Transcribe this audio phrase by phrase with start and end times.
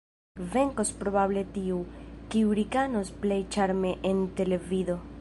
[0.53, 1.77] Venkos probable tiu,
[2.35, 5.03] kiu rikanos plej ĉarme en televido.